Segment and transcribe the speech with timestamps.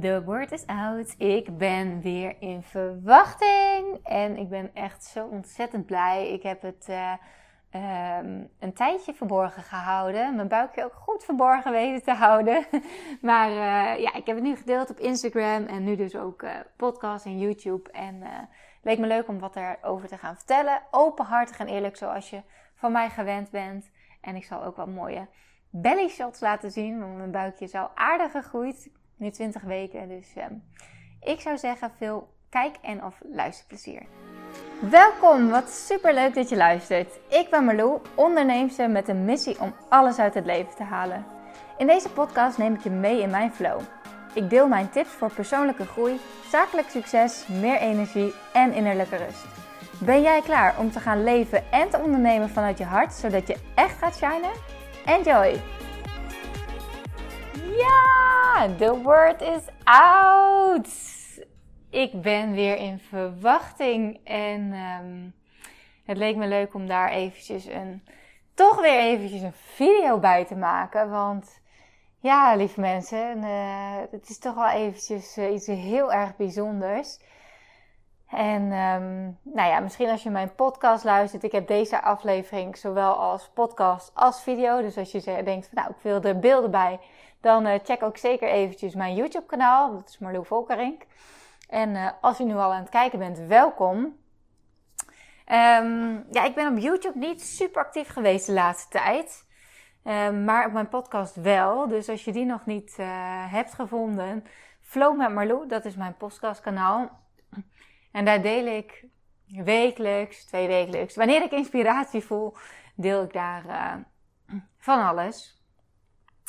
[0.00, 1.14] The word is out.
[1.18, 3.98] Ik ben weer in verwachting.
[4.02, 6.32] En ik ben echt zo ontzettend blij.
[6.32, 7.12] Ik heb het uh,
[8.18, 10.36] um, een tijdje verborgen gehouden.
[10.36, 12.66] Mijn buikje ook goed verborgen weten te houden.
[13.20, 15.66] maar uh, ja, ik heb het nu gedeeld op Instagram.
[15.66, 17.90] En nu dus ook uh, podcast en YouTube.
[17.90, 18.22] En
[18.82, 20.82] leek me leuk om wat erover te gaan vertellen.
[20.90, 22.42] Openhartig en eerlijk zoals je
[22.74, 23.90] van mij gewend bent.
[24.20, 25.28] En ik zal ook wat mooie
[25.70, 27.00] belly shots laten zien.
[27.00, 28.90] Want mijn buikje is al aardig gegroeid
[29.22, 30.08] nu 20 weken.
[30.08, 30.44] Dus uh,
[31.20, 34.02] ik zou zeggen, veel kijk- en of luisterplezier.
[34.90, 37.18] Welkom, wat super leuk dat je luistert.
[37.28, 41.24] Ik ben Marlou, onderneemster met een missie om alles uit het leven te halen.
[41.78, 43.80] In deze podcast neem ik je mee in mijn flow.
[44.34, 46.20] Ik deel mijn tips voor persoonlijke groei,
[46.50, 49.44] zakelijk succes, meer energie en innerlijke rust.
[50.00, 53.56] Ben jij klaar om te gaan leven en te ondernemen vanuit je hart, zodat je
[53.74, 54.52] echt gaat shinen?
[55.06, 55.60] Enjoy!
[57.76, 60.88] Ja, the word is out.
[61.90, 65.34] Ik ben weer in verwachting en um,
[66.04, 68.04] het leek me leuk om daar eventjes een,
[68.54, 71.10] toch weer eventjes een video bij te maken.
[71.10, 71.60] Want
[72.18, 77.18] ja, lieve mensen, uh, het is toch wel eventjes uh, iets heel erg bijzonders.
[78.28, 83.14] En um, nou ja, misschien als je mijn podcast luistert, ik heb deze aflevering zowel
[83.14, 84.80] als podcast als video.
[84.80, 87.00] Dus als je denkt van nou, ik wil er beelden bij,
[87.42, 89.92] dan uh, check ook zeker eventjes mijn YouTube kanaal.
[89.92, 91.02] Dat is Marlou Volkerink.
[91.68, 93.98] En uh, als je nu al aan het kijken bent, welkom.
[95.46, 99.46] Um, ja, ik ben op YouTube niet super actief geweest de laatste tijd.
[100.04, 101.88] Um, maar op mijn podcast wel.
[101.88, 103.06] Dus als je die nog niet uh,
[103.52, 104.44] hebt gevonden,
[104.80, 107.20] Flow met Marlou, dat is mijn podcastkanaal.
[108.12, 109.04] En daar deel ik
[109.46, 111.16] wekelijks, twee wekelijks.
[111.16, 112.56] Wanneer ik inspiratie voel,
[112.94, 113.64] deel ik daar
[114.78, 115.61] van alles.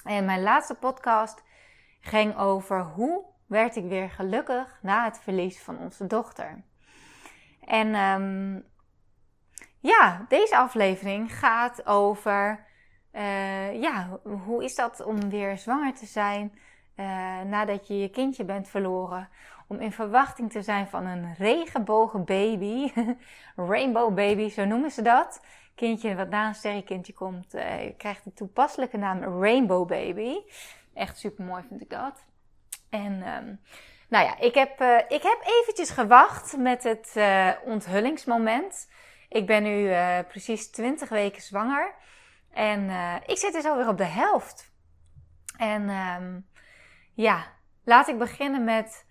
[0.03, 1.43] En mijn laatste podcast
[2.01, 6.63] ging over hoe werd ik weer gelukkig na het verlies van onze dochter.
[7.65, 8.65] En um,
[9.79, 12.65] ja, deze aflevering gaat over
[13.13, 16.59] uh, ja, hoe is dat om weer zwanger te zijn
[16.95, 19.29] uh, nadat je je kindje bent verloren.
[19.67, 22.91] Om in verwachting te zijn van een regenbogenbaby.
[23.55, 25.45] Rainbow baby, zo noemen ze dat.
[25.75, 27.63] Kindje wat na een sterrenkindje komt, uh,
[27.97, 30.35] krijgt de toepasselijke naam Rainbow baby.
[30.93, 32.23] Echt super mooi vind ik dat.
[32.89, 33.59] En um,
[34.09, 38.89] nou ja, ik heb, uh, ik heb eventjes gewacht met het uh, onthullingsmoment.
[39.29, 39.91] Ik ben nu
[40.27, 41.93] precies 20 weken zwanger.
[42.51, 42.89] En
[43.25, 44.71] ik zit dus alweer op de helft.
[45.57, 46.47] En um,
[47.13, 47.45] ja,
[47.83, 49.05] laat ik beginnen met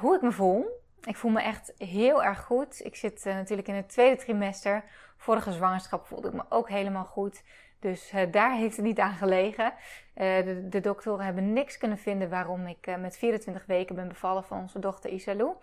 [0.00, 0.84] hoe ik me voel.
[1.02, 2.84] Ik voel me echt heel erg goed.
[2.84, 4.84] Ik zit natuurlijk in het tweede trimester.
[5.16, 7.42] Vorige zwangerschap voelde ik me ook helemaal goed.
[7.78, 9.72] Dus uh, daar heeft het niet aan gelegen.
[9.74, 14.08] Uh, de, de, doktoren hebben niks kunnen vinden waarom ik uh, met 24 weken ben
[14.08, 15.54] bevallen van onze dochter Isalou.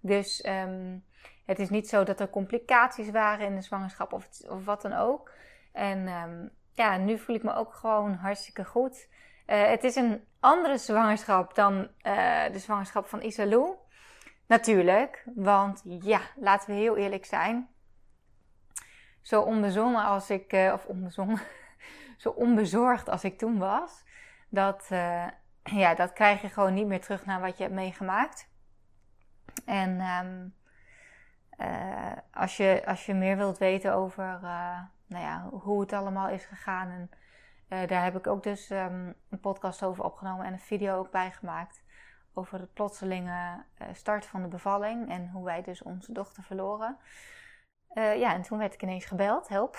[0.00, 1.04] Dus um,
[1.44, 4.92] het is niet zo dat er complicaties waren in de zwangerschap of, of wat dan
[4.92, 5.32] ook.
[5.72, 9.08] En um, ja, nu voel ik me ook gewoon hartstikke goed.
[9.46, 11.88] het is een andere zwangerschap dan
[12.52, 13.74] de zwangerschap van Isalou.
[14.46, 17.68] Natuurlijk, want ja, laten we heel eerlijk zijn
[19.28, 20.86] zo onbezonnen als ik, uh, of
[22.16, 24.04] zo onbezorgd als ik toen was,
[24.48, 25.26] dat, uh,
[25.62, 28.48] ja, dat krijg je gewoon niet meer terug naar wat je hebt meegemaakt.
[29.64, 30.54] En um,
[31.58, 34.38] uh, als, je, als je meer wilt weten over
[35.06, 37.08] nou ja, hoe het allemaal is gegaan,
[37.68, 41.10] en daar heb ik ook dus um, een podcast over opgenomen en een video ook
[41.10, 41.82] bij gemaakt.
[42.34, 46.98] Over het plotselinge start van de bevalling en hoe wij dus onze dochter verloren.
[47.94, 49.48] Uh, ja, en toen werd ik ineens gebeld.
[49.48, 49.76] Help.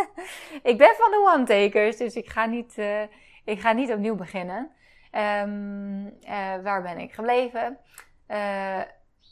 [0.70, 3.02] ik ben van de one-takers, dus ik ga niet, uh,
[3.44, 4.70] ik ga niet opnieuw beginnen.
[5.12, 7.78] Um, uh, waar ben ik gebleven?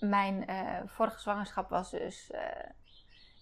[0.00, 0.46] mijn
[0.86, 2.30] vorige zwangerschap was dus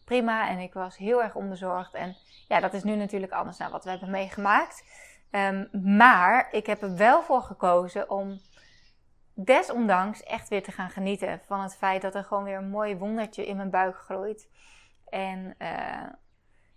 [0.05, 1.95] prima en ik was heel erg onbezorgd.
[1.95, 2.17] En
[2.49, 4.85] ja, dat is nu natuurlijk anders dan wat we hebben meegemaakt.
[5.31, 8.41] Um, maar ik heb er wel voor gekozen om
[9.35, 12.97] desondanks echt weer te gaan genieten van het feit dat er gewoon weer een mooi
[12.97, 14.49] wondertje in mijn buik groeit.
[15.09, 16.09] En uh,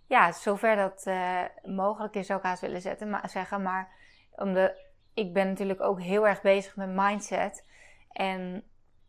[0.06, 3.62] ja, zover dat uh, mogelijk is zou ik haast willen zetten, maar, zeggen.
[3.62, 3.88] Maar
[4.30, 4.72] omdat
[5.14, 7.66] ik ben natuurlijk ook heel erg bezig met mindset.
[8.12, 8.64] En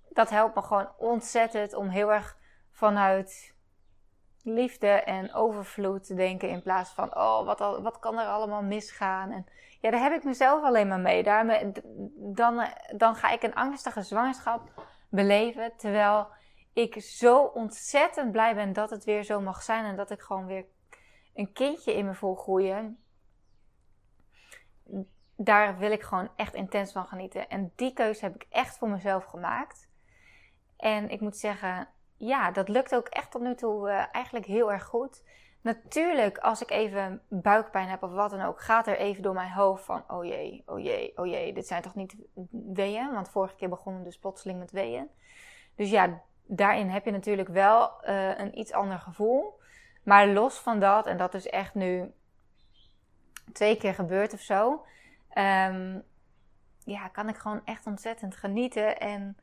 [0.10, 2.38] dat helpt me gewoon ontzettend om heel erg
[2.72, 3.56] vanuit
[4.44, 6.50] liefde en overvloed te denken.
[6.50, 9.32] In plaats van, oh, wat, wat kan er allemaal misgaan?
[9.32, 9.46] En
[9.82, 11.24] ja, daar heb ik mezelf alleen maar mee.
[11.24, 11.72] Daarmee,
[12.16, 15.72] dan, dan ga ik een angstige zwangerschap beleven.
[15.78, 16.28] Terwijl
[16.74, 19.86] ik zo ontzettend blij ben dat het weer zo mag zijn.
[19.86, 20.66] En dat ik gewoon weer
[21.34, 23.00] een kindje in me voel groeien.
[25.36, 27.50] daar wil ik gewoon echt intens van genieten.
[27.50, 29.90] En die keuze heb ik echt voor mezelf gemaakt.
[30.78, 31.88] En ik moet zeggen,
[32.20, 35.24] ja, dat lukt ook echt tot nu toe uh, eigenlijk heel erg goed.
[35.62, 39.52] Natuurlijk, als ik even buikpijn heb of wat dan ook, gaat er even door mijn
[39.52, 42.16] hoofd van: oh jee, oh jee, oh jee, dit zijn toch niet
[42.74, 43.14] weeën?
[43.14, 45.10] Want vorige keer begonnen dus plotseling met weeën.
[45.76, 49.60] Dus ja, daarin heb je natuurlijk wel uh, een iets ander gevoel.
[50.04, 52.12] Maar los van dat, en dat is echt nu
[53.54, 54.86] twee keer gebeurd of zo,
[55.34, 56.04] um,
[56.84, 59.00] ja, kan ik gewoon echt ontzettend genieten.
[59.00, 59.38] En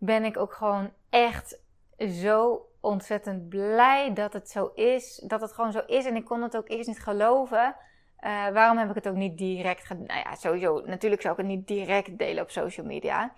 [0.00, 1.60] ben ik ook gewoon echt
[1.98, 5.22] zo ontzettend blij dat het zo is.
[5.26, 6.04] Dat het gewoon zo is.
[6.04, 7.76] En ik kon het ook eerst niet geloven.
[8.20, 10.06] Uh, waarom heb ik het ook niet direct gedaan?
[10.06, 10.82] Nou ja, sowieso.
[10.86, 13.32] Natuurlijk zou ik het niet direct delen op social media.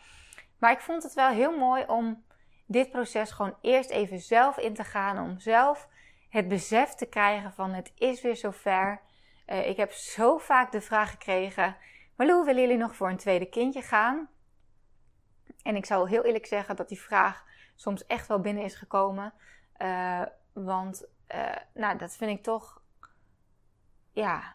[0.59, 2.25] Maar ik vond het wel heel mooi om
[2.67, 5.19] dit proces gewoon eerst even zelf in te gaan.
[5.19, 5.89] Om zelf
[6.29, 9.01] het besef te krijgen van het is weer zover.
[9.47, 11.77] Uh, ik heb zo vaak de vraag gekregen:
[12.17, 14.29] Marlou, willen jullie nog voor een tweede kindje gaan?
[15.63, 17.45] En ik zou heel eerlijk zeggen dat die vraag
[17.75, 19.33] soms echt wel binnen is gekomen.
[19.79, 20.23] Uh,
[20.53, 22.83] want uh, nou, dat vind ik toch.
[24.13, 24.55] Ja.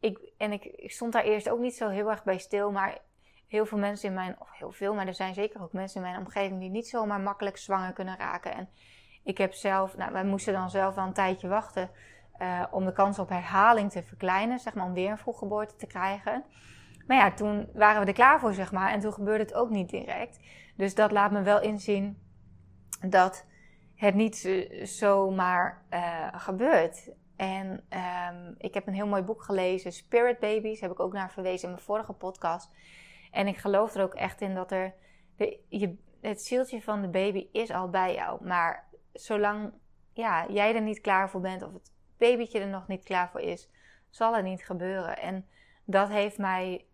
[0.00, 2.70] Ik, en ik, stond daar eerst ook niet zo heel erg bij stil.
[2.70, 2.98] Maar
[3.46, 4.40] heel veel mensen in mijn.
[4.40, 7.20] Of heel veel, maar er zijn zeker ook mensen in mijn omgeving die niet zomaar
[7.20, 8.54] makkelijk zwanger kunnen raken.
[8.54, 8.68] En
[9.24, 9.96] ik heb zelf.
[9.96, 11.90] Nou, wij moesten dan zelf wel een tijdje wachten.
[12.38, 14.58] Uh, om de kans op herhaling te verkleinen.
[14.58, 16.44] Zeg maar om weer een vroeggeboorte te krijgen.
[17.06, 18.92] Maar ja, toen waren we er klaar voor, zeg maar.
[18.92, 20.40] En toen gebeurde het ook niet direct.
[20.76, 22.18] Dus dat laat me wel inzien
[23.00, 23.46] dat
[23.94, 27.10] het niet zomaar uh, gebeurt.
[27.36, 31.30] En um, ik heb een heel mooi boek gelezen, Spirit Babies, heb ik ook naar
[31.30, 32.70] verwezen in mijn vorige podcast.
[33.30, 34.94] En ik geloof er ook echt in dat er
[35.68, 38.44] je, het zieltje van de baby is al bij jou.
[38.44, 39.72] Maar zolang
[40.12, 43.40] ja, jij er niet klaar voor bent of het babytje er nog niet klaar voor
[43.40, 43.70] is,
[44.10, 45.18] zal het niet gebeuren.
[45.18, 45.48] En
[45.84, 46.86] dat heeft mij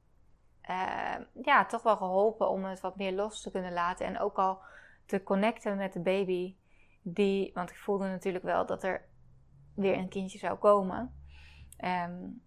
[0.70, 4.06] uh, ja, toch wel geholpen om het wat meer los te kunnen laten.
[4.06, 4.60] En ook al
[5.06, 6.56] te connecten met de baby.
[7.02, 9.04] Die, want ik voelde natuurlijk wel dat er
[9.74, 11.14] weer een kindje zou komen.
[11.84, 12.42] Um,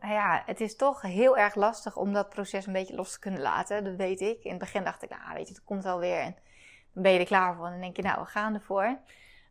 [0.00, 3.40] ja, het is toch heel erg lastig om dat proces een beetje los te kunnen
[3.40, 3.84] laten.
[3.84, 4.42] Dat weet ik.
[4.42, 6.20] In het begin dacht ik, nou weet je, het komt wel weer.
[6.20, 6.36] En
[6.92, 7.64] dan ben je er klaar voor.
[7.64, 8.98] En dan denk je, nou, we gaan ervoor.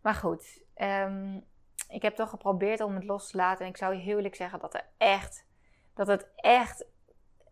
[0.02, 1.44] Maar goed, um,
[1.90, 3.66] ik heb toch geprobeerd om het los te laten.
[3.66, 5.46] En ik zou je heel eerlijk zeggen dat er echt,
[5.94, 6.86] dat het echt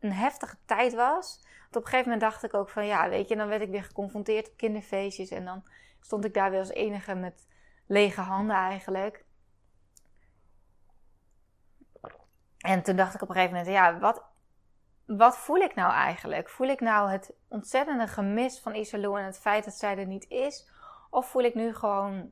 [0.05, 1.39] een heftige tijd was.
[1.69, 3.83] Op een gegeven moment dacht ik ook van ja, weet je, dan werd ik weer
[3.83, 5.29] geconfronteerd op kinderfeestjes.
[5.29, 5.63] En dan
[6.01, 7.47] stond ik daar weer als enige met
[7.85, 9.23] lege handen eigenlijk.
[12.57, 14.23] En toen dacht ik op een gegeven moment, ja, wat,
[15.05, 16.49] wat voel ik nou eigenlijk?
[16.49, 20.29] Voel ik nou het ontzettende gemis van Isalou en het feit dat zij er niet
[20.29, 20.69] is?
[21.09, 22.31] Of voel ik nu gewoon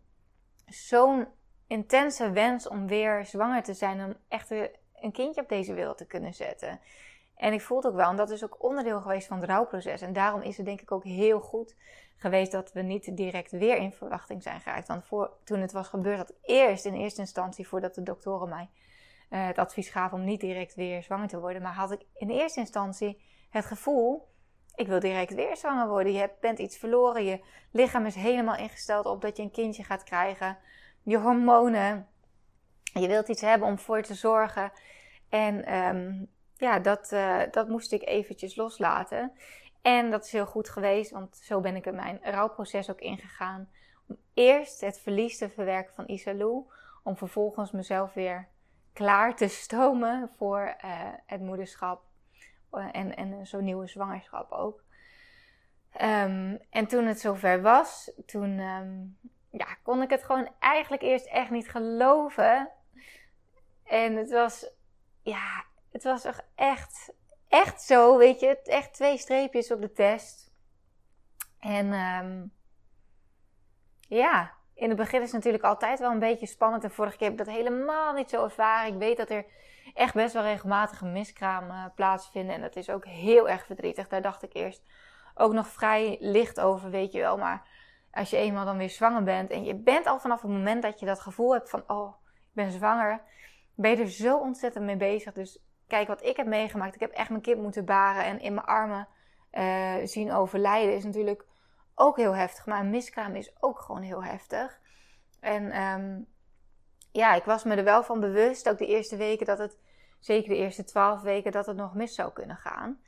[0.65, 1.27] zo'n
[1.67, 6.07] intense wens om weer zwanger te zijn, om echt een kindje op deze wereld te
[6.07, 6.79] kunnen zetten?
[7.35, 10.01] En ik voelde ook wel, en dat is ook onderdeel geweest van het rouwproces.
[10.01, 11.75] En daarom is het denk ik ook heel goed
[12.15, 14.87] geweest dat we niet direct weer in verwachting zijn geraakt.
[14.87, 18.69] Want voor, toen het was gebeurd, had eerst in eerste instantie, voordat de doktoren mij
[19.29, 22.29] uh, het advies gaven om niet direct weer zwanger te worden, maar had ik in
[22.29, 24.31] eerste instantie het gevoel,
[24.75, 26.13] ik wil direct weer zwanger worden.
[26.13, 27.39] Je bent iets verloren, je
[27.71, 30.57] lichaam is helemaal ingesteld op dat je een kindje gaat krijgen.
[31.03, 32.07] Je hormonen,
[32.83, 34.71] je wilt iets hebben om voor te zorgen.
[35.29, 36.27] En um,
[36.63, 39.31] ja, dat, uh, dat moest ik eventjes loslaten.
[39.81, 43.69] En dat is heel goed geweest, want zo ben ik in mijn rouwproces ook ingegaan.
[44.07, 46.65] Om eerst het verlies te verwerken van Isalou,
[47.03, 48.47] om vervolgens mezelf weer
[48.93, 50.91] klaar te stomen voor uh,
[51.25, 52.03] het moederschap
[52.71, 54.83] uh, en, en zo'n nieuwe zwangerschap ook.
[56.01, 59.17] Um, en toen het zover was, toen um,
[59.49, 62.69] ja, kon ik het gewoon eigenlijk eerst echt niet geloven.
[63.83, 64.69] En het was,
[65.21, 67.13] ja, het was toch echt,
[67.47, 68.61] echt zo, weet je.
[68.61, 70.51] Echt twee streepjes op de test.
[71.59, 72.53] En um,
[73.99, 76.83] ja, in het begin is het natuurlijk altijd wel een beetje spannend.
[76.83, 78.93] En vorige keer heb ik dat helemaal niet zo ervaren.
[78.93, 79.45] Ik weet dat er
[79.93, 82.55] echt best wel regelmatig miskramen uh, plaatsvinden.
[82.55, 84.07] En dat is ook heel erg verdrietig.
[84.07, 84.83] Daar dacht ik eerst
[85.35, 87.37] ook nog vrij licht over, weet je wel.
[87.37, 87.67] Maar
[88.11, 90.99] als je eenmaal dan weer zwanger bent en je bent al vanaf het moment dat
[90.99, 93.21] je dat gevoel hebt van, oh, ik ben zwanger,
[93.75, 95.33] ben je er zo ontzettend mee bezig.
[95.33, 95.59] Dus
[95.93, 96.95] kijk wat ik heb meegemaakt.
[96.95, 99.07] Ik heb echt mijn kind moeten baren en in mijn armen
[99.51, 100.95] uh, zien overlijden.
[100.95, 101.45] Is natuurlijk
[101.95, 102.65] ook heel heftig.
[102.65, 104.79] Maar een miskraam is ook gewoon heel heftig.
[105.39, 106.27] En um,
[107.11, 109.79] ja, ik was me er wel van bewust, ook de eerste weken, dat het,
[110.19, 113.01] zeker de eerste twaalf weken, dat het nog mis zou kunnen gaan.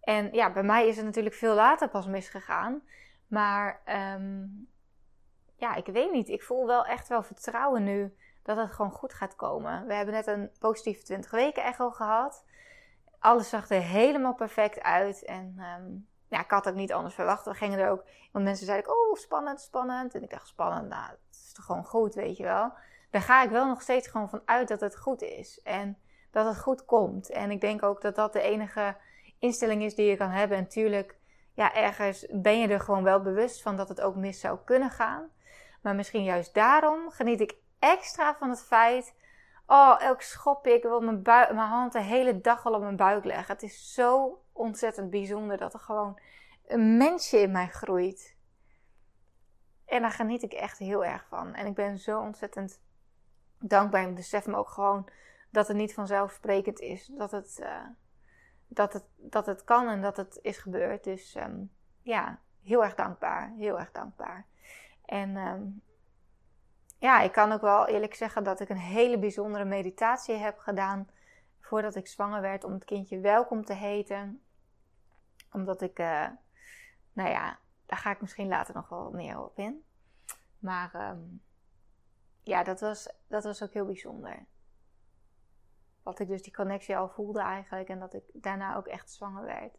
[0.00, 2.82] En ja, bij mij is het natuurlijk veel later pas misgegaan.
[3.26, 3.80] Maar
[4.14, 4.68] um,
[5.56, 6.28] ja, ik weet niet.
[6.28, 9.86] Ik voel wel echt wel vertrouwen nu dat het gewoon goed gaat komen.
[9.86, 12.44] We hebben net een positieve 20 weken echo gehad.
[13.18, 15.24] alles zag er helemaal perfect uit.
[15.24, 15.90] En ehm,
[16.28, 17.44] ja, ik had het niet anders verwacht.
[17.44, 20.14] We gingen er ook, want mensen zeiden, oh spannend, spannend.
[20.14, 22.72] En ik dacht, spannend, nou, het is toch gewoon goed, weet je wel.
[23.10, 25.60] Daar ga ik wel nog steeds gewoon van uit dat het goed is.
[25.62, 25.98] En
[26.30, 27.30] dat het goed komt.
[27.30, 28.96] En ik denk ook dat dat de enige
[29.38, 30.56] instelling is die je kan hebben.
[30.56, 31.16] En natuurlijk,
[31.54, 34.90] ja, ergens ben je er gewoon wel bewust van dat het ook mis zou kunnen
[34.90, 35.30] gaan.
[35.82, 39.14] Maar misschien juist daarom geniet ik extra van het feit.
[39.66, 43.24] Oh, elk schop ik wil mijn, mijn hand de hele dag al op mijn buik
[43.24, 43.54] leggen.
[43.54, 46.18] Het is zo ontzettend bijzonder dat er gewoon
[46.66, 48.36] een mensje in mij groeit.
[49.84, 51.54] En daar geniet ik echt heel erg van.
[51.54, 52.80] En ik ben zo ontzettend
[53.58, 54.08] dankbaar.
[54.08, 55.08] Ik besef me ook gewoon
[55.50, 57.06] dat het niet vanzelfsprekend is.
[57.06, 57.86] Dat het, uh,
[58.66, 61.04] dat het, dat het kan en dat het is gebeurd.
[61.04, 61.72] Dus um,
[62.02, 63.52] ja, heel erg dankbaar.
[63.56, 64.46] Heel erg dankbaar.
[65.04, 65.82] En um,
[67.02, 71.08] ja, ik kan ook wel eerlijk zeggen dat ik een hele bijzondere meditatie heb gedaan
[71.60, 74.42] voordat ik zwanger werd om het kindje welkom te heten.
[75.52, 76.26] Omdat ik, uh,
[77.12, 79.84] nou ja, daar ga ik misschien later nog wel meer op in.
[80.58, 81.42] Maar um,
[82.42, 84.46] ja, dat was, dat was ook heel bijzonder.
[86.02, 89.44] Dat ik dus die connectie al voelde eigenlijk en dat ik daarna ook echt zwanger
[89.44, 89.78] werd.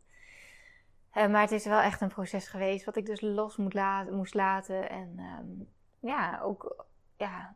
[1.14, 4.34] Uh, maar het is wel echt een proces geweest wat ik dus los moet moest
[4.34, 4.90] laten.
[4.90, 6.86] En um, ja, ook,
[7.18, 7.56] ja,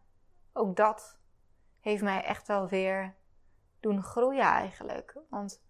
[0.53, 1.19] ook dat
[1.79, 3.15] heeft mij echt wel weer
[3.79, 5.19] doen groeien eigenlijk.
[5.29, 5.63] Want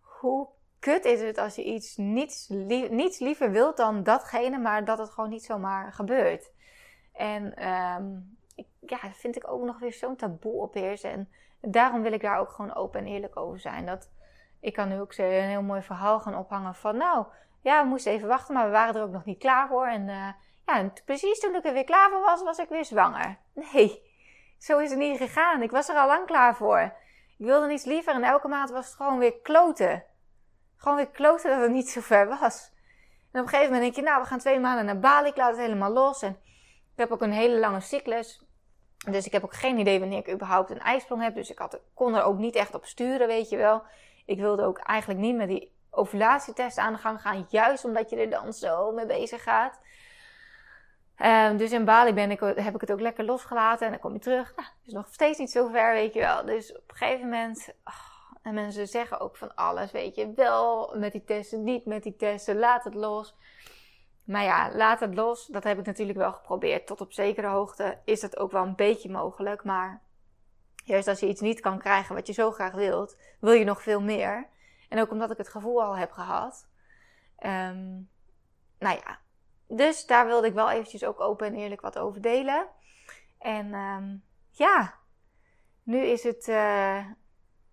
[0.00, 4.98] hoe kut is het als je iets niets, niets liever wilt dan datgene, maar dat
[4.98, 6.50] het gewoon niet zomaar gebeurt.
[7.12, 11.10] En um, ik, ja, vind ik ook nog weer zo'n taboe opheersen.
[11.10, 11.28] En
[11.60, 13.86] daarom wil ik daar ook gewoon open en eerlijk over zijn.
[13.86, 14.10] Dat
[14.60, 17.26] ik kan nu ook een heel mooi verhaal gaan ophangen van, nou,
[17.60, 19.86] ja, we moesten even wachten, maar we waren er ook nog niet klaar voor.
[19.86, 20.28] En uh,
[21.04, 23.38] precies toen ik er weer klaar voor was, was ik weer zwanger.
[23.54, 24.02] Nee,
[24.58, 25.62] zo is het niet gegaan.
[25.62, 26.80] Ik was er al lang klaar voor.
[27.38, 30.04] Ik wilde niets liever en elke maand was het gewoon weer kloten.
[30.76, 32.72] Gewoon weer kloten dat het niet zo ver was.
[33.32, 35.36] En op een gegeven moment denk je, nou, we gaan twee maanden naar Bali, ik
[35.36, 36.22] laat het helemaal los.
[36.22, 36.30] En
[36.92, 38.44] ik heb ook een hele lange cyclus.
[39.10, 41.34] Dus ik heb ook geen idee wanneer ik überhaupt een ijsprong heb.
[41.34, 43.82] Dus ik had, kon er ook niet echt op sturen, weet je wel.
[44.26, 47.46] Ik wilde ook eigenlijk niet met die ovulatietest aan de gang gaan.
[47.48, 49.80] Juist omdat je er dan zo mee bezig gaat.
[51.24, 53.86] Um, dus in Bali ben ik, heb ik het ook lekker losgelaten.
[53.86, 54.52] En dan kom je terug.
[54.56, 56.44] Nou, is nog steeds niet zo ver, weet je wel.
[56.44, 57.68] Dus op een gegeven moment...
[57.84, 58.10] Oh,
[58.42, 60.32] en mensen zeggen ook van alles, weet je.
[60.34, 62.58] Wel met die testen, niet met die testen.
[62.58, 63.36] Laat het los.
[64.24, 65.46] Maar ja, laat het los.
[65.46, 66.86] Dat heb ik natuurlijk wel geprobeerd.
[66.86, 69.64] Tot op zekere hoogte is dat ook wel een beetje mogelijk.
[69.64, 70.02] Maar
[70.84, 73.82] juist als je iets niet kan krijgen wat je zo graag wilt, wil je nog
[73.82, 74.48] veel meer.
[74.88, 76.68] En ook omdat ik het gevoel al heb gehad.
[77.38, 78.08] Um,
[78.78, 79.18] nou ja,
[79.70, 82.66] dus daar wilde ik wel eventjes ook open en eerlijk wat over delen.
[83.38, 84.94] En um, ja,
[85.82, 87.04] nu is het uh,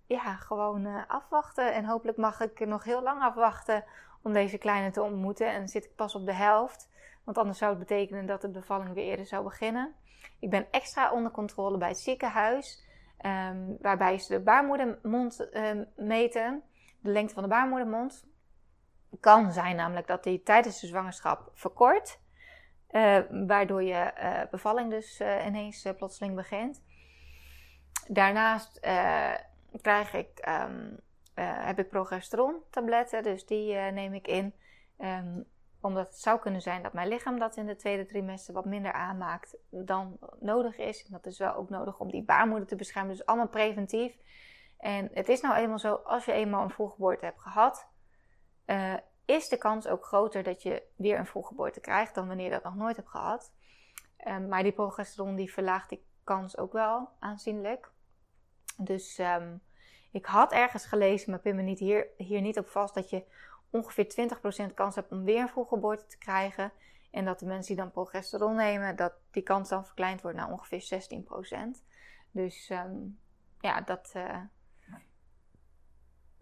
[0.05, 1.73] ja, gewoon uh, afwachten.
[1.73, 3.83] En hopelijk mag ik nog heel lang afwachten
[4.21, 5.47] om deze kleine te ontmoeten.
[5.47, 6.89] En zit ik pas op de helft.
[7.23, 9.95] Want anders zou het betekenen dat de bevalling weer eerder zou beginnen.
[10.39, 12.85] Ik ben extra onder controle bij het ziekenhuis.
[13.25, 16.63] Um, waarbij ze de baarmoedermond um, meten.
[17.01, 18.25] De lengte van de baarmoedermond.
[19.19, 22.19] Kan zijn namelijk dat die tijdens de zwangerschap verkort.
[22.91, 26.83] Uh, waardoor je uh, bevalling dus uh, ineens plotseling begint.
[28.07, 28.79] Daarnaast
[29.81, 30.99] krijg ik um,
[31.33, 34.53] heb ik progesteron tabletten, dus die neem ik in.
[34.99, 35.45] Um,
[35.81, 38.91] omdat het zou kunnen zijn dat mijn lichaam dat in de tweede trimester wat minder
[38.91, 41.05] aanmaakt dan nodig is.
[41.05, 43.11] En dat is wel ook nodig om die baarmoeder te beschermen.
[43.11, 44.17] Dus allemaal preventief.
[44.77, 47.87] En het is nou eenmaal zo, als je eenmaal een vroeggeboorte hebt gehad,
[48.67, 48.93] uh,
[49.25, 52.63] is de kans ook groter dat je weer een vroeggeboorte krijgt dan wanneer je dat
[52.63, 53.53] nog nooit hebt gehad.
[54.27, 57.91] Um, maar die progesteron die verlaagt die kans ook wel aanzienlijk.
[58.77, 59.61] Dus um,
[60.11, 63.23] ik had ergens gelezen, maar pin me niet hier, hier niet op vast, dat je
[63.69, 64.29] ongeveer
[64.69, 66.71] 20% kans hebt om weer een vroeggeboorte te krijgen.
[67.11, 70.51] En dat de mensen die dan progesteron nemen, dat die kans dan verkleind wordt naar
[70.51, 71.03] ongeveer
[71.77, 71.85] 16%.
[72.31, 73.19] Dus um,
[73.59, 74.39] ja, dat, uh,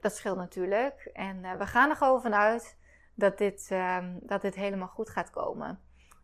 [0.05, 1.09] dat scheelt natuurlijk.
[1.13, 2.77] En uh, we gaan er gewoon vanuit
[3.13, 5.79] dat dit, um, dat dit helemaal goed gaat komen.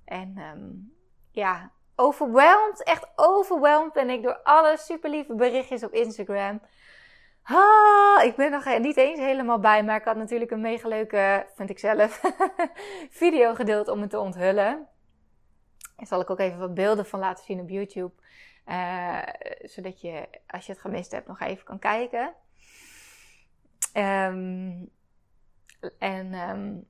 [0.05, 0.93] En um,
[1.31, 6.61] ja, overwhelmed, echt overwhelmed ben ik door alle super lieve berichtjes op Instagram.
[7.43, 11.45] Ah, ik ben nog niet eens helemaal bij, maar ik had natuurlijk een mega leuke,
[11.55, 12.21] vind ik zelf,
[13.21, 14.87] video gedeeld om het te onthullen.
[15.95, 18.13] Daar zal ik ook even wat beelden van laten zien op YouTube.
[18.65, 19.19] Uh,
[19.61, 22.33] zodat je, als je het gemist hebt, nog even kan kijken.
[23.93, 24.89] Um,
[25.97, 26.87] en um,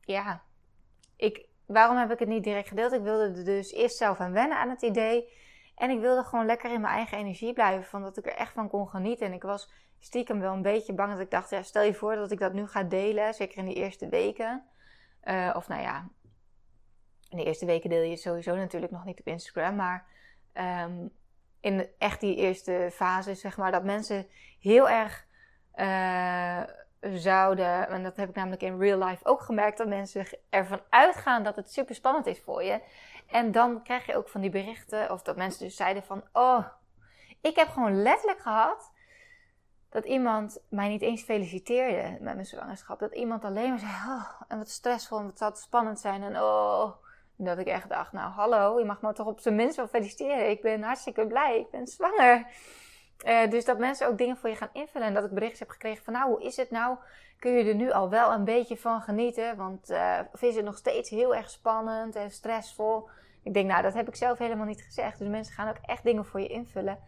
[0.00, 0.42] ja,
[1.16, 2.92] ik, waarom heb ik het niet direct gedeeld?
[2.92, 5.32] Ik wilde er dus eerst zelf aan wennen aan het idee.
[5.74, 7.84] En ik wilde gewoon lekker in mijn eigen energie blijven.
[7.84, 9.26] Van dat ik er echt van kon genieten.
[9.26, 12.14] En ik was stiekem wel een beetje bang dat ik dacht, ja, stel je voor
[12.14, 13.34] dat ik dat nu ga delen.
[13.34, 14.64] Zeker in de eerste weken.
[15.24, 16.08] Uh, of nou ja,
[17.28, 19.76] in de eerste weken deel je sowieso natuurlijk nog niet op Instagram.
[19.76, 20.06] Maar
[20.54, 21.10] um,
[21.60, 24.26] in echt die eerste fase, zeg maar, dat mensen
[24.60, 25.26] heel erg
[25.76, 26.60] uh,
[27.00, 31.42] zouden, en dat heb ik namelijk in real life ook gemerkt, dat mensen ervan uitgaan
[31.42, 32.80] dat het super spannend is voor je.
[33.26, 36.64] En dan krijg je ook van die berichten, of dat mensen dus zeiden van, oh,
[37.40, 38.92] ik heb gewoon letterlijk gehad
[39.90, 42.98] dat iemand mij niet eens feliciteerde met mijn zwangerschap.
[42.98, 46.22] Dat iemand alleen maar zei, oh, en wat stressvol, en wat zou het spannend zijn,
[46.22, 46.90] en oh.
[47.36, 50.50] Dat ik echt dacht, nou hallo, je mag me toch op zijn minst wel feliciteren.
[50.50, 52.46] Ik ben hartstikke blij, ik ben zwanger.
[53.26, 55.06] Uh, dus dat mensen ook dingen voor je gaan invullen.
[55.06, 56.96] En dat ik berichtjes heb gekregen van, nou, hoe is het nou?
[57.38, 59.56] Kun je er nu al wel een beetje van genieten?
[59.56, 63.08] Want uh, of is het nog steeds heel erg spannend en stressvol?
[63.42, 65.18] Ik denk, nou, dat heb ik zelf helemaal niet gezegd.
[65.18, 66.98] Dus mensen gaan ook echt dingen voor je invullen.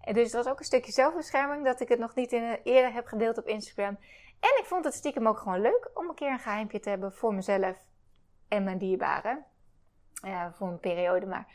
[0.00, 2.92] En dus het was ook een stukje zelfbescherming dat ik het nog niet in, eerder
[2.92, 3.98] heb gedeeld op Instagram.
[4.40, 7.12] En ik vond het stiekem ook gewoon leuk om een keer een geheimpje te hebben
[7.12, 7.76] voor mezelf
[8.48, 9.44] en mijn dierbaren.
[10.52, 11.46] Voor een periode, maar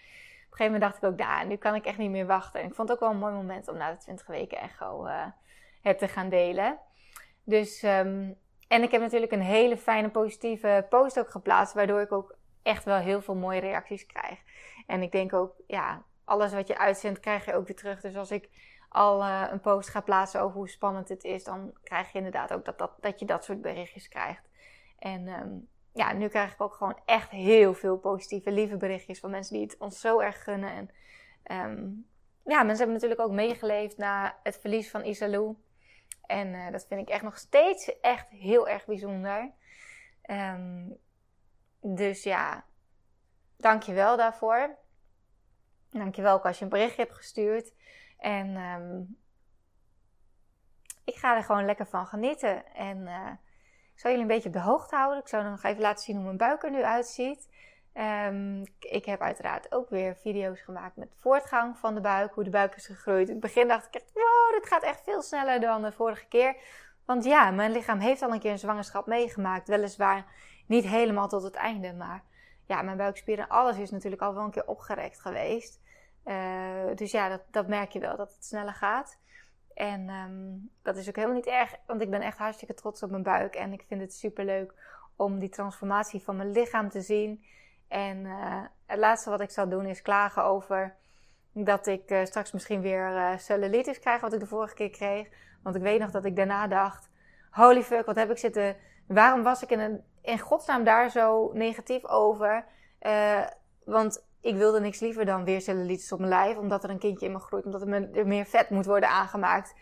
[0.51, 2.61] een gegeven moment dacht ik ook, nou, nu kan ik echt niet meer wachten.
[2.61, 5.05] En ik vond het ook wel een mooi moment om na de 20 weken echo
[5.05, 5.25] uh,
[5.81, 6.79] het te gaan delen.
[7.43, 12.11] Dus, um, en ik heb natuurlijk een hele fijne positieve post ook geplaatst, waardoor ik
[12.11, 14.39] ook echt wel heel veel mooie reacties krijg.
[14.87, 18.01] En ik denk ook, ja, alles wat je uitzendt, krijg je ook weer terug.
[18.01, 18.49] Dus als ik
[18.89, 22.53] al uh, een post ga plaatsen over hoe spannend het is, dan krijg je inderdaad
[22.53, 24.49] ook dat, dat, dat je dat soort berichtjes krijgt.
[24.99, 29.29] En um, ja, nu krijg ik ook gewoon echt heel veel positieve, lieve berichtjes van
[29.29, 30.69] mensen die het ons zo erg gunnen.
[30.69, 30.89] En
[31.71, 32.09] um,
[32.43, 35.55] ja, mensen hebben natuurlijk ook meegeleefd na het verlies van Isalou.
[36.21, 39.51] En uh, dat vind ik echt nog steeds echt heel erg bijzonder.
[40.25, 40.97] Um,
[41.79, 42.65] dus ja,
[43.57, 44.77] dank je wel daarvoor.
[45.89, 47.73] Dank je wel ook als je een berichtje hebt gestuurd.
[48.17, 49.17] En um,
[51.03, 52.73] ik ga er gewoon lekker van genieten.
[52.73, 53.31] En uh,
[54.01, 55.19] zal jullie een beetje op de hoogte houden.
[55.19, 57.49] Ik zou nog even laten zien hoe mijn buik er nu uitziet.
[57.93, 62.49] Um, ik heb uiteraard ook weer video's gemaakt met voortgang van de buik, hoe de
[62.49, 63.27] buik is gegroeid.
[63.27, 66.25] In het begin dacht ik echt, wow, dit gaat echt veel sneller dan de vorige
[66.27, 66.55] keer.
[67.05, 69.67] Want ja, mijn lichaam heeft al een keer een zwangerschap meegemaakt.
[69.67, 70.25] Weliswaar
[70.67, 72.23] niet helemaal tot het einde, maar
[72.65, 75.79] ja, mijn buikspieren en alles is natuurlijk al wel een keer opgerekt geweest.
[76.25, 79.17] Uh, dus ja, dat, dat merk je wel, dat het sneller gaat.
[79.81, 83.09] En um, dat is ook helemaal niet erg, want ik ben echt hartstikke trots op
[83.09, 83.55] mijn buik.
[83.55, 84.73] En ik vind het super leuk
[85.15, 87.43] om die transformatie van mijn lichaam te zien.
[87.87, 90.95] En uh, het laatste wat ik zal doen is klagen over
[91.51, 95.27] dat ik uh, straks misschien weer uh, cellulitis krijg, wat ik de vorige keer kreeg.
[95.63, 97.09] Want ik weet nog dat ik daarna dacht:
[97.51, 98.75] holy fuck, wat heb ik zitten.
[99.07, 102.65] Waarom was ik in, een, in godsnaam daar zo negatief over?
[103.83, 107.25] want ik wilde niks liever dan weer cellulitis op mijn lijf, omdat er een kindje
[107.25, 109.75] in me groeit, omdat er meer vet moet worden aangemaakt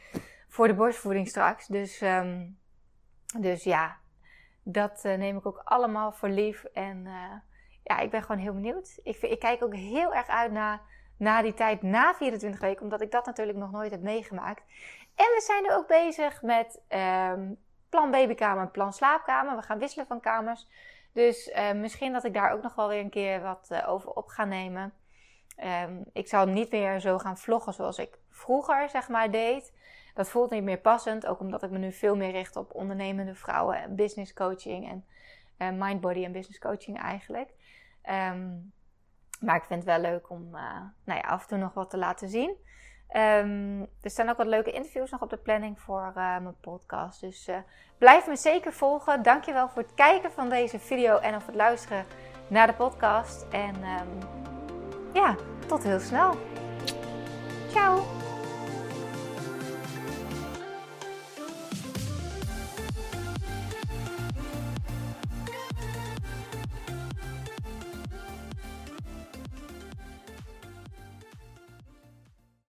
[0.47, 1.67] voor de borstvoeding straks.
[1.67, 2.59] Dus, um,
[3.39, 3.97] dus ja,
[4.63, 6.63] dat uh, neem ik ook allemaal voor lief.
[6.63, 7.33] En uh,
[7.83, 8.99] ja, ik ben gewoon heel benieuwd.
[9.03, 10.51] Ik, ik kijk ook heel erg uit
[11.17, 14.63] naar, die tijd na 24 weken, omdat ik dat natuurlijk nog nooit heb meegemaakt.
[15.15, 17.57] En we zijn er ook bezig met um,
[17.89, 19.55] plan babykamer en plan slaapkamer.
[19.55, 20.67] We gaan wisselen van kamers.
[21.13, 24.11] Dus uh, misschien dat ik daar ook nog wel weer een keer wat uh, over
[24.11, 24.93] op ga nemen.
[25.83, 29.73] Um, ik zal niet meer zo gaan vloggen zoals ik vroeger zeg maar deed.
[30.13, 33.35] Dat voelt niet meer passend, ook omdat ik me nu veel meer richt op ondernemende
[33.35, 35.05] vrouwen en business coaching en
[35.57, 37.49] uh, mind, body en business coaching eigenlijk.
[38.09, 38.73] Um,
[39.39, 41.97] maar ik vind het wel leuk om nou ja, af en toe nog wat te
[41.97, 42.55] laten zien.
[43.15, 47.21] Um, er staan ook wat leuke interviews nog op de planning voor uh, mijn podcast.
[47.21, 47.55] Dus uh,
[47.97, 49.23] blijf me zeker volgen.
[49.23, 52.05] Dankjewel voor het kijken van deze video en of het luisteren
[52.47, 53.45] naar de podcast.
[53.51, 54.27] En um,
[55.13, 55.35] ja,
[55.67, 56.35] tot heel snel.
[57.69, 58.18] Ciao!